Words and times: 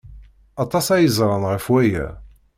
Aṭas 0.63 0.87
ay 0.95 1.07
ẓran 1.17 1.43
ɣef 1.51 1.65
waya. 1.71 2.07